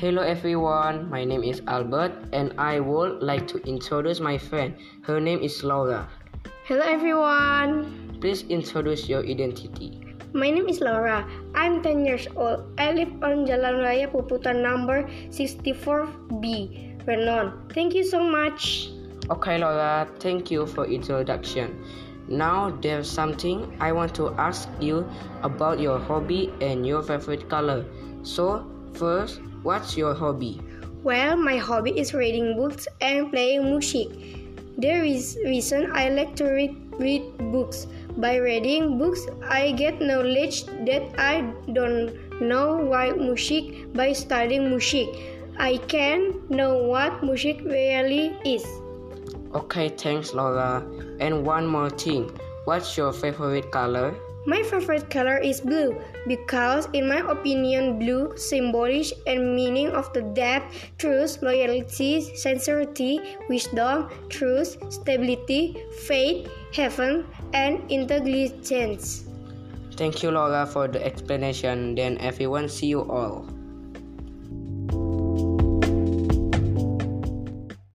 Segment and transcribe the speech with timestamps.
[0.00, 4.72] Hello everyone, my name is Albert and I would like to introduce my friend.
[5.02, 6.08] Her name is Laura.
[6.64, 8.16] Hello everyone.
[8.18, 10.00] Please introduce your identity.
[10.32, 11.28] My name is Laura.
[11.54, 12.64] I'm 10 years old.
[12.80, 17.68] I live on Jalan Raya Puputan number 64B, Renon.
[17.76, 18.88] Thank you so much.
[19.28, 21.76] Okay Laura, thank you for introduction.
[22.26, 25.04] Now there's something I want to ask you
[25.44, 27.84] about your hobby and your favorite color.
[28.22, 30.58] So, first, What's your hobby?
[31.04, 34.08] Well, my hobby is reading books and playing music.
[34.78, 37.22] There is reason I like to read, read
[37.52, 37.86] books.
[38.16, 43.92] By reading books, I get knowledge that I don't know why music.
[43.92, 45.08] By studying music,
[45.58, 48.64] I can know what music really is.
[49.52, 50.80] Okay, thanks Laura.
[51.20, 52.32] And one more thing.
[52.70, 54.14] What's your favorite color?
[54.46, 55.98] My favorite color is blue
[56.30, 63.18] because, in my opinion, blue symbolises and meaning of the depth, truth, loyalty, sincerity,
[63.50, 67.26] wisdom, truth, stability, faith, heaven,
[67.58, 69.26] and intelligence.
[69.98, 71.98] Thank you, Laura, for the explanation.
[71.98, 73.50] Then everyone see you all.